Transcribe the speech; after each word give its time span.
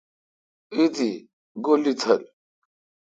ایتی 0.75 1.09
گولی 1.63 1.93
تل۔ 2.01 2.21